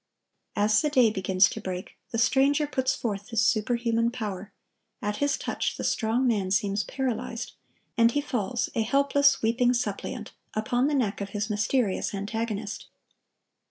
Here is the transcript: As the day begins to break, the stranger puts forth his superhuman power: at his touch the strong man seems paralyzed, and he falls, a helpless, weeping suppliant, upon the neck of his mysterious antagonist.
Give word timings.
As 0.55 0.81
the 0.81 0.89
day 0.89 1.11
begins 1.11 1.47
to 1.49 1.61
break, 1.61 1.95
the 2.09 2.17
stranger 2.17 2.65
puts 2.65 2.95
forth 2.95 3.29
his 3.29 3.45
superhuman 3.45 4.09
power: 4.09 4.51
at 4.99 5.17
his 5.17 5.37
touch 5.37 5.77
the 5.77 5.83
strong 5.83 6.25
man 6.25 6.49
seems 6.49 6.83
paralyzed, 6.83 7.51
and 7.99 8.09
he 8.11 8.19
falls, 8.19 8.67
a 8.73 8.81
helpless, 8.81 9.43
weeping 9.43 9.75
suppliant, 9.75 10.31
upon 10.55 10.87
the 10.87 10.95
neck 10.95 11.21
of 11.21 11.29
his 11.37 11.51
mysterious 11.51 12.15
antagonist. 12.15 12.87